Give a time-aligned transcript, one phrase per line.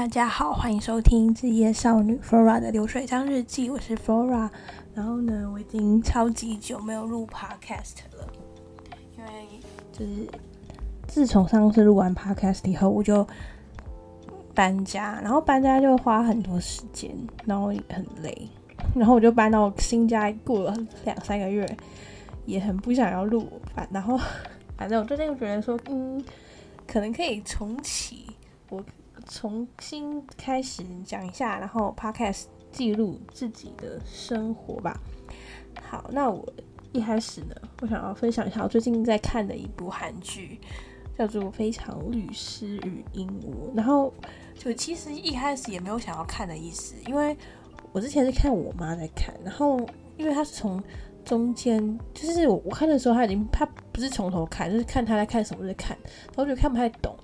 [0.00, 4.48] 大家好，欢迎收听《职业少女 Flora 的流水账日记》，我是 Flora。
[4.94, 8.26] 然后呢，我已经超级久没有录 Podcast 了，
[9.18, 9.30] 因为
[9.92, 10.26] 就是
[11.06, 13.26] 自从上次录完 Podcast 以后，我就
[14.54, 17.14] 搬家，然后搬家就花很多时间，
[17.44, 18.48] 然后很累，
[18.94, 21.76] 然后我就搬到新家，过了两三个月，
[22.46, 24.18] 也很不想要录，反然后
[24.78, 26.24] 反正我最近就觉得说，嗯，
[26.86, 28.24] 可能可以重启
[28.70, 28.82] 我。
[29.28, 34.98] 重新开始讲一下，然后 podcast 记录自己的生活吧。
[35.82, 36.46] 好，那我
[36.92, 40.60] 一开始呢，我想要分享一下我最近在看的一部韩剧，
[41.18, 43.72] 叫做《非常律师与鹦鹉》。
[43.76, 44.12] 然后
[44.54, 47.36] 就其实一开始也没有想要看的意思，因为
[47.92, 49.78] 我之前是看我妈在看，然后
[50.16, 50.82] 因为她是从
[51.24, 55.96] 中间，就是我我看的时候，她已经她不是从头看，就是看她在看什么在看，
[56.36, 57.16] 然后就看不太懂，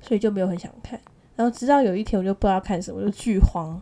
[0.00, 1.00] 所以就没有很想看。
[1.38, 3.80] 然后直到有一天，我就不知道看什么，就剧荒。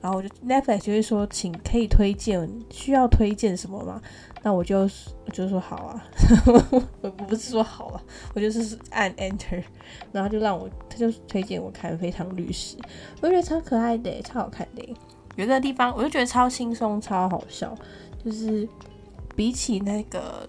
[0.00, 4.00] 然后我就 Netflix 就会说，请可以推荐，需要推荐什么吗？
[4.44, 6.04] 那我就我就说好啊，
[6.46, 8.02] 我我不是说好啊，
[8.34, 9.60] 我就是按 Enter，
[10.12, 12.76] 然后就让我他就推荐我看《非常律师》，
[13.20, 14.96] 我就觉得超可爱的，超好看的。
[15.34, 17.76] 有一个地方，我就觉得超轻松，超好笑，
[18.24, 18.68] 就是
[19.34, 20.48] 比起那个。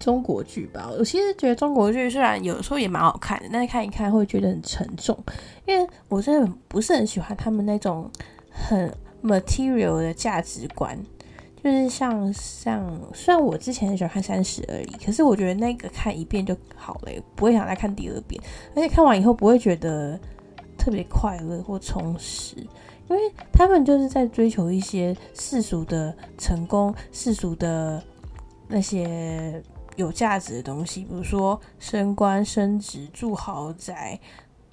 [0.00, 5.16] 中国剧吧，我其实觉得中国剧虽然有时候也蛮好看的，但是看一看会觉得很沉重，
[5.66, 8.10] 因为我真的不是很喜欢他们那种
[8.50, 8.90] 很
[9.22, 10.98] material 的价值观，
[11.62, 18.42] 就是像像虽然我之前很喜欢看《三十而已》，可是我觉得那个看一遍就好了，不会想再看第二遍，
[18.74, 20.18] 而且看完以后不会觉得
[20.78, 22.56] 特别快乐或充实，
[23.06, 23.20] 因为
[23.52, 28.02] 他们就是在追求一些世俗的成功、世俗的
[28.66, 29.62] 那些。
[29.96, 34.18] 有价值的东西，比如说升官升职、住豪宅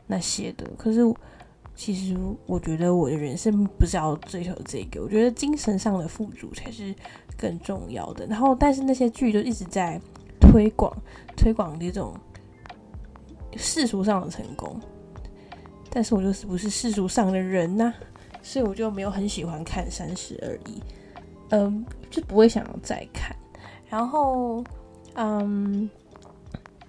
[0.06, 0.66] 那些的。
[0.78, 1.00] 可是，
[1.76, 6.94] 其实我觉得我的人生不是要追求这个，我觉得精神上的富足才是
[7.38, 8.26] 更重要的。
[8.28, 10.00] 然后，但是那些剧就一直在
[10.40, 10.96] 推广
[11.36, 12.16] 推广这种
[13.56, 14.80] 世俗上的成功，
[15.90, 17.94] 但是我就是不是世俗上的人呐，
[18.42, 20.80] 所以我就没有很喜欢看《三十而已》，
[21.50, 23.36] 嗯，就不会想要再看，
[23.90, 24.64] 然后。
[25.20, 25.90] 嗯，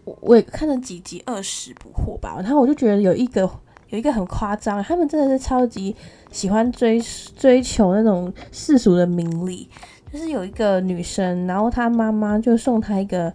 [0.05, 3.41] 我我也看了几集二十不惑吧，然后我就觉得有一个
[3.89, 5.97] 有一个很夸张，他们真的是超级
[6.31, 7.01] 喜欢追
[7.37, 9.67] 追求那种世俗的名利，
[10.13, 13.33] 就是有一个女生，然后她妈妈就送她一个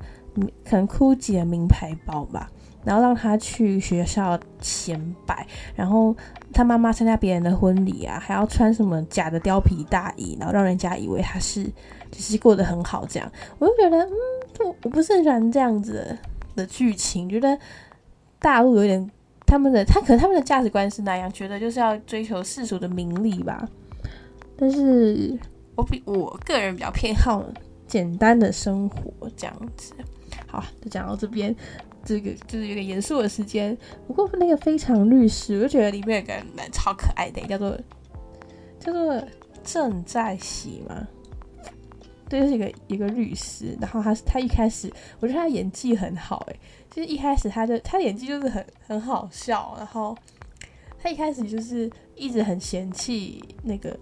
[0.63, 2.51] 可能 GUCCI 的名牌包吧，
[2.83, 5.45] 然后让他去学校显摆，
[5.75, 6.15] 然后
[6.51, 11.63] 他妈妈参加别人的婚礼啊，还要穿什么假的貂皮大衣，然后让人家以为他是
[12.11, 14.11] 就是过得很好这样，我就觉得嗯。
[14.53, 16.15] 就我不是很喜欢这样子
[16.55, 17.57] 的剧情，觉得
[18.37, 19.09] 大陆有点
[19.47, 23.67] 他们的他可能他们的价值观是那样，觉得就是要追求世俗的名利吧。
[24.55, 25.35] 但是
[25.73, 27.43] 我比我个人比较偏好
[27.87, 29.95] 简单的生活这样子。
[30.45, 31.55] 好，就讲到这边，
[32.03, 33.77] 这个就是有点严肃的时间。
[34.07, 37.77] 不过那个非常律师，我就觉得里面有个人超可爱的，叫做
[38.79, 39.23] 叫做
[39.63, 41.07] 郑在喜吗？
[42.29, 46.59] 这是一个一个律师，然后他他一开始，我觉得他演技很好，诶，
[46.89, 50.17] 就是一开始他的他演技就是很很好笑，然后
[50.99, 53.95] 他一开始就是一直很嫌弃那个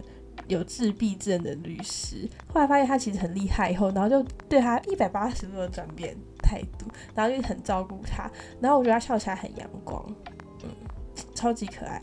[0.48, 6.16] 有自闭症的律师，后来发现他其实很厉害，以后然后就对他一百八十度的转变
[6.52, 6.86] 态度，
[7.16, 8.30] 然后就很照顾他，
[8.60, 10.04] 然后我觉得他笑起来很阳光，
[10.64, 10.70] 嗯，
[11.34, 12.02] 超级可爱，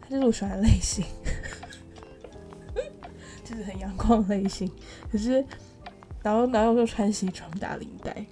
[0.00, 1.04] 他就是我喜欢的类型。
[3.42, 4.70] 就是很阳光的类型，
[5.12, 5.44] 可是，
[6.22, 8.24] 然后然后又穿西装打领带，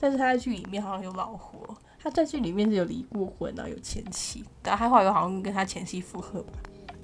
[0.00, 6.52] 但是他在剧里面好像有老活，他在剧里面是有离过婚，然后有前妻，然后他后来好像跟他前妻复合吧，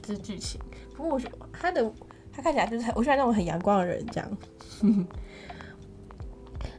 [0.00, 0.61] 这是剧情。
[0.97, 1.93] 不过我觉得他的
[2.32, 4.38] 他看起来就是我喜欢那种很阳光的人这样。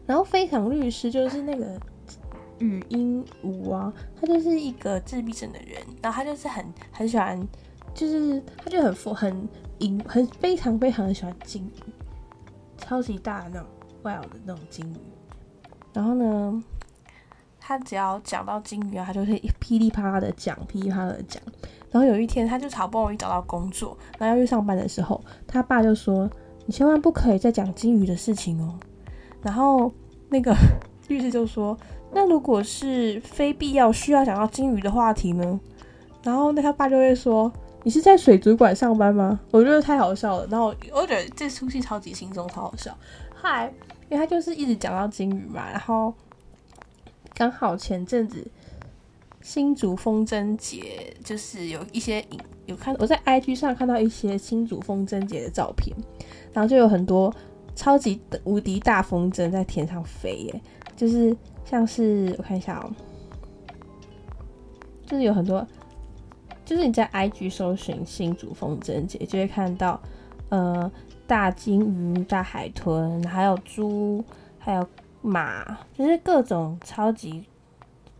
[0.06, 1.80] 然后非常律师就是那个
[2.60, 7.40] 语音无啊，他就是一个自闭症的人，然后他就是很很喜欢，
[7.94, 9.48] 就是他就很富很。
[10.08, 11.94] 很非常非常的喜欢金鱼，
[12.78, 13.68] 超级大的那种
[14.02, 14.98] wild 的那种金鱼。
[15.92, 16.64] 然后呢，
[17.60, 21.44] 他只要讲到金鱼啊，他就会噼里啪啦的讲，噼里啪啦的讲。
[21.92, 26.30] 然后有一天，他就好不容易找到工作，然后要去上班的时候，他爸就说
[26.66, 28.80] ：“你千万不可以再讲金鱼的事情哦。”
[29.44, 29.92] 然后
[30.30, 30.56] 那个
[31.08, 31.78] 律师就说
[32.12, 35.60] ：“那如果是非必要需要讲到金鱼的话题呢？”
[36.24, 37.52] 然后那他爸就会说。
[37.86, 39.38] 你是在水族馆上班吗？
[39.52, 40.48] 我觉得太好笑了。
[40.50, 42.98] 然后我觉得这出戏超级轻松，超好笑。
[43.36, 43.66] 嗨，
[44.10, 45.70] 因为他就是一直讲到金鱼嘛。
[45.70, 46.14] 然后
[47.34, 48.48] 刚好前阵子
[49.42, 52.26] 新竹风筝节，就是有一些
[52.68, 55.94] 有看我在 IG 上看到一些新竹风筝节的照片，
[56.54, 57.36] 然后就有很多
[57.76, 60.62] 超级无敌大风筝在天上飞耶，
[60.96, 61.36] 就是
[61.66, 62.92] 像是我看一下哦，
[65.06, 65.66] 就是有很多，
[66.66, 70.00] 就是你在 IG 搜寻新竹风筝节，就会看到
[70.50, 70.92] 呃
[71.26, 74.24] 大金鱼、大海豚，还有猪，
[74.60, 74.88] 还有
[75.22, 77.44] 马，就是各种超级。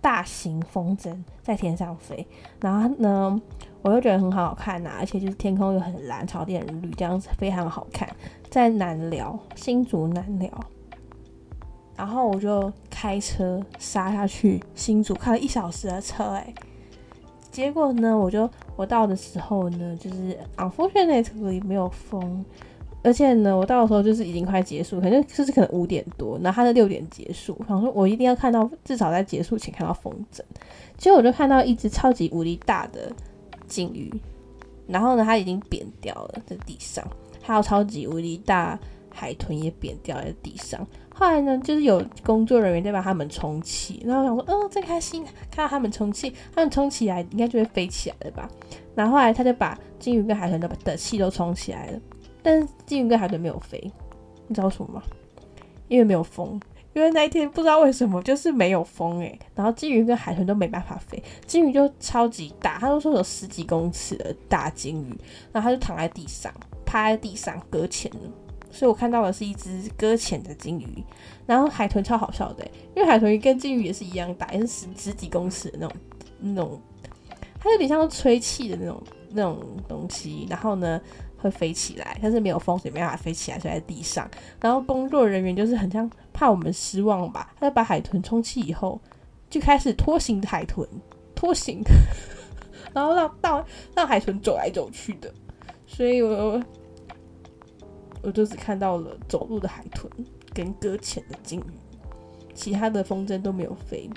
[0.02, 2.28] 大型风筝在天上飞，
[2.60, 3.42] 然后呢，
[3.84, 8.10] 我又觉得很好看呐，而且就是天空又很蓝，草地很绿，这样子非常好看。
[8.50, 10.50] 在南寮，新竹南寮，
[11.96, 16.54] 然后我就开车杀下去新竹，开了一小时的车，哎，
[17.52, 22.44] 结果呢，我就我到的时候呢，就是 unfortunately 没有风。
[23.06, 27.54] 而且呢，我到的时候就是已经快结束，可能就是可能五点多，然后他是六点结束。
[27.68, 30.40] 想说我一定要看到至少在结束前看到风筝，
[30.96, 33.12] 结果我就看到一只超级无敌大的
[33.68, 34.14] 鲸鱼，
[34.88, 37.06] 然后呢，它已经扁掉了在地上，
[37.42, 38.78] 还有超级无敌大
[39.10, 40.86] 海豚也扁掉在地上。
[41.16, 48.50] 后来呢，就是有工作人员在帮他们充气，然后我想说，哦，真开心，看到他们充气，他们充起来应该就会飞起来了吧？
[48.96, 52.00] 然后后来他就把鲸鱼跟海豚的的气都充起来了。
[52.42, 53.80] 但是鲸鱼跟海豚没有飞，
[54.48, 55.04] 你知道为什么吗？
[55.88, 56.60] 因为没有风，
[56.94, 65.18] 因为那一天不知道为什么 就是没有风诶，然后金鱼跟海豚都没办法飞，金鱼就超级大，他都说有十几公尺的大金鱼，
[65.52, 66.54] 然后他就躺在地上，
[66.86, 68.32] 趴在地上搁浅了，
[68.70, 71.04] 所以我看到的是一只搁浅的金鱼，
[71.46, 72.64] 然后海豚超好笑的，
[72.96, 75.98] 因为海豚鱼跟金鱼也是一样大，也是十十几公尺的那种
[76.40, 76.80] 那种，
[77.60, 81.02] 它有点像吹气的那种那种东西，然后呢。
[81.44, 84.30] 会飞起来，但是没有风，所以没办法飞起来，就在地上。
[84.62, 89.00] 然后工作人员就是很像怕我们失望吧，他就把海豚充气以后，
[89.50, 90.88] 就开始拖行海豚，
[91.36, 91.84] 拖行，
[92.94, 95.32] 然后让到让海豚走来走去的。
[95.86, 96.64] 所以我
[98.22, 100.10] 我就只看到了走路的海豚
[100.54, 101.74] 跟搁浅的鲸鱼，
[102.56, 104.10] 其他的风筝都没有飞。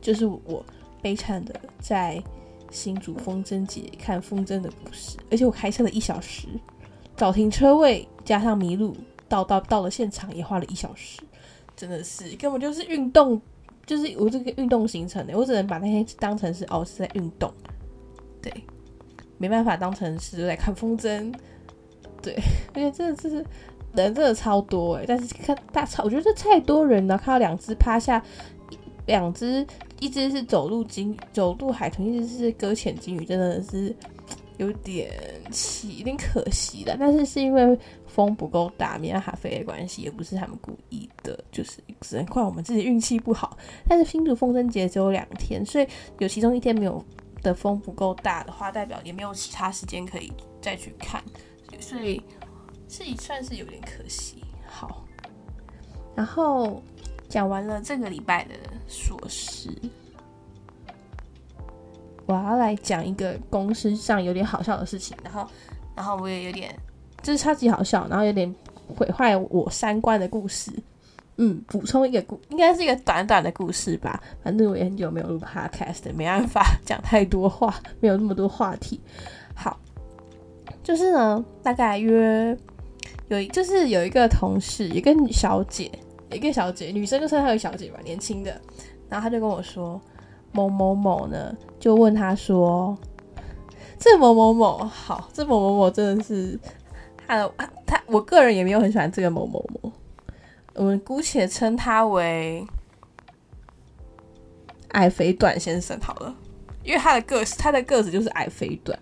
[0.00, 0.64] 就是我
[1.02, 2.22] 悲惨的在。
[2.70, 6.46] 新竹风筝节看风筝的故事，而且我开车了一小时，
[7.16, 8.96] 找停车位加上迷路，
[9.28, 11.20] 到到到了现场也花了一小时，
[11.76, 13.40] 真的是根本就是运动，
[13.84, 17.52] 就是我这个运动行程的，我只能把那天当成是哦是在运动，
[18.40, 18.52] 对，
[19.36, 21.34] 没办法当成是在看风筝，
[22.22, 22.34] 对，
[22.72, 23.44] 而且真的就是
[23.94, 28.22] 人真的超多诶，但是看大超，我觉得太多人了，看到两只趴下。
[29.06, 29.66] 两只，
[30.00, 33.94] 一只是走路鲸，走路海豚，一只是搁浅鲸鱼，真的是
[34.56, 35.12] 有点
[35.52, 36.96] 奇，有点可惜的。
[36.98, 43.58] 但是是因为风不够大，没办法飞的关系，也不是他们故意的，就是只能怪我们自己运气不好。
[43.86, 45.86] 但是新竹风筝节只有两天，所以
[46.18, 47.04] 有其中一天没有
[47.42, 50.32] 的风不够大的话，代表也没有其他时间可以
[50.62, 51.22] 再去看，
[51.78, 52.22] 所以
[52.88, 54.42] 是算是有点可惜。
[54.66, 55.06] 好，
[56.16, 56.82] 然后。
[57.30, 58.54] 讲完了这个礼拜的
[58.88, 59.70] 琐事，
[62.30, 65.46] 我要来讲一个公司上有点好笑的事情，然后，
[65.96, 66.74] 然后我也有点，
[67.22, 68.52] 就是超级好笑，然后有点
[68.86, 70.72] 毁坏我三观的故事。
[71.36, 74.22] 嗯，补充一个故，应该是一个短短的故事吧。
[74.44, 79.00] 反正我也很久没有录 podcast，没办法讲太多话，没有那么多话题。
[79.54, 79.78] 好，
[80.82, 82.56] 就是呢，大概约
[83.28, 85.90] 有，就是有一个同事，一个小姐。
[86.32, 88.60] 一个小姐，女生就称她为小姐吧，年轻的。
[89.08, 90.00] 然后她就跟我说，
[90.52, 92.96] 某某某呢，就问他说，
[93.98, 96.58] 这某某某好，这某某某真的是
[97.26, 97.52] 他的
[97.86, 99.92] 他，我个人也没有很喜欢这个某某某，
[100.74, 102.66] 我们姑且称他为
[104.88, 106.34] 矮肥短先生好了，
[106.82, 108.98] 因为他的个他的个子就是矮肥短，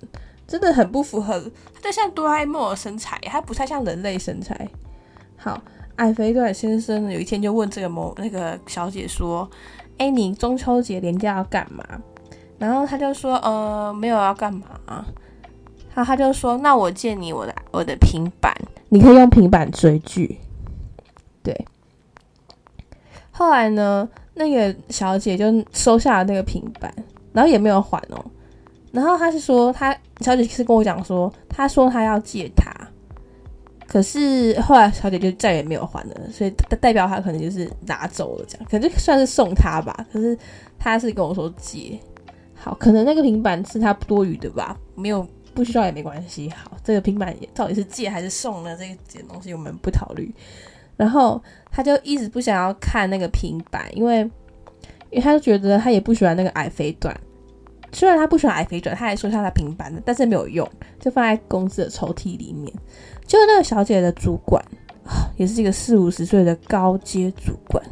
[0.46, 1.40] 真的很不符合，
[1.74, 4.68] 他就像哆啦 A 梦的身材，他不太像人类身材。
[5.36, 5.60] 好。
[5.98, 9.50] 矮肥短先生有一天就问这个某那个小姐说
[9.98, 11.84] ：“哎，你中秋节连假要干嘛？”
[12.58, 15.04] 然后他就说：“呃，没有要干嘛。”
[15.94, 18.54] 他他就说：“那我借你我的我的平板，
[18.88, 20.38] 你可以用平板追剧。”
[21.42, 21.66] 对。
[23.30, 26.92] 后来呢，那个小姐就收下了那个平板，
[27.32, 28.24] 然后也没有还哦。
[28.90, 32.67] 然后他是说，他小姐是跟我讲说，他说他要借他。
[33.88, 40.06] 可是后来小姐就再也没有还了，所以代表他可能就是拿走了，这样可能就算是送他吧。
[40.12, 40.36] 可是
[40.78, 41.98] 他是跟我说借，
[42.54, 46.50] 好，可能那个平板是他多余的吧，没有不需要也没关系。
[46.50, 48.76] 好，这个平板到底是借还是送呢？
[48.78, 50.30] 这个件东西我们不考虑。
[50.98, 54.18] 然后他就一直不想要看那个平板，因为
[55.08, 57.18] 因为他就觉得他也不喜欢那个矮飞段。
[57.90, 60.68] 虽然他不喜欢矮飞段，他还收下他平板的，但是没有用，
[61.00, 62.72] 就放在公司的抽屉里面。
[63.26, 64.62] 就那个小姐的主管，
[65.36, 67.82] 也是一个四五十岁的高阶主管，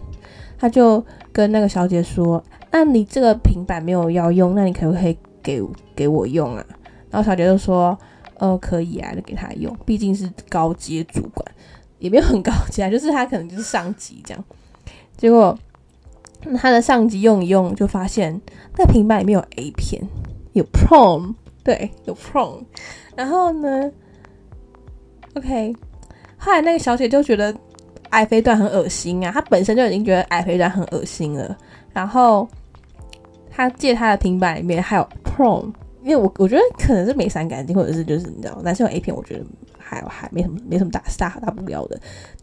[0.59, 5.62] 他就跟那个小姐说：“那你这个平板没有要用，那你可不可以给
[5.95, 6.65] 给我用啊？”
[7.11, 7.99] 然后小姐就说
[8.38, 11.47] ：“呃，可以啊，就给他用，毕竟是高阶主管，
[11.99, 14.45] 也没有很高阶啊，就是他可能就是上级这样。”
[15.17, 15.59] 结果。
[16.55, 18.41] 他的上级用一用，就发现
[18.76, 20.00] 那平板里面有 A 片，
[20.53, 21.35] 有 Prom，
[21.65, 22.62] 对，有 Prom。
[23.15, 23.91] 然后呢
[25.35, 25.75] ，OK，
[26.37, 27.55] 后来那个小姐就觉得
[28.11, 31.57] 矮飞段很恶心啊，她本身就已经觉得矮飞段很恶心了。
[31.93, 32.47] 然后
[33.50, 35.73] 她借她的平板里面还有 Prom，
[36.03, 39.45] 因为我我觉得可能是没删干净，或者是就是你知道，男生有 A 片，我觉得
[39.79, 41.99] 还还没什么没什么大大大不了的。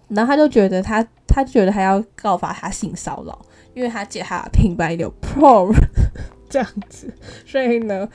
[0.10, 3.38] 然后他就觉得他他觉得他要告发他性骚扰。
[3.76, 5.74] 因为他借他品牌有 prom
[6.48, 7.12] 这样子，
[7.44, 8.08] 所以呢，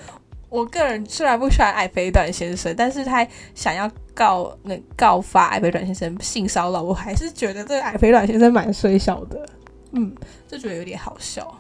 [0.49, 9.45] 我个人虽然不喜欢艾飞段先生，但是他想要告那告发艾飞段先生性骚扰，我还是觉得这个艾飞段先生蛮衰小的，
[9.91, 10.15] 嗯，
[10.47, 11.53] 就觉得有点好笑。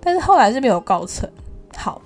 [0.00, 1.30] 但是后来是没有告成，
[1.76, 2.00] 好，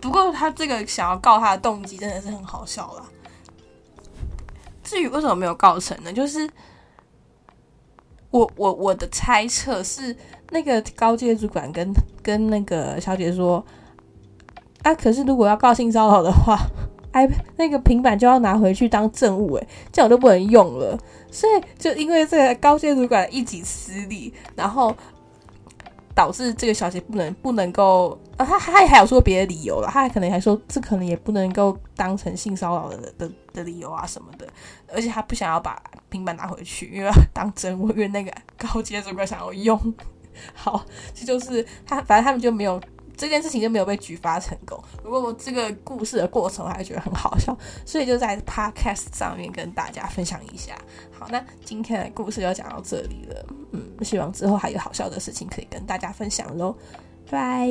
[0.00, 3.04] 不过他这个想要告他的动机真的是很好笑了。
[4.82, 6.10] 至于为什么没有告成呢？
[6.10, 6.48] 就是。
[8.30, 10.14] 我我我的猜测是，
[10.50, 13.64] 那个高阶主管跟跟那个小姐说，
[14.82, 16.58] 啊，可是如果要告性骚扰的话，
[17.12, 20.98] 哎，那个平板就要拿回去当证物，诶，这样我都不能用了。
[21.30, 24.94] 所以就因为这个高阶主管一己私利，然后。
[26.12, 34.46] 导致这个小姐不能不能够啊，他他还有说别的理由了，他还可能还说这可能也不能够当成性骚扰的的的理由啊什么的，
[34.92, 39.94] 而且他不想要把平板拿回去，因为当真，因为那个高阶主管想要用。
[40.54, 42.80] 好，这就是他，反正他们就没有。
[43.16, 44.82] 这件事情就没有被举发成功。
[45.02, 47.54] 不过这个故事的过程我还觉得很好笑，
[47.84, 50.74] 所以就在 podcast 上面跟大家分享一下。
[51.12, 53.46] 好，那今天的故事就讲到这里了。
[53.72, 56.74] 嗯，希望之后还有好笑的事情可以跟大家分享喽。
[57.30, 57.68] 拜。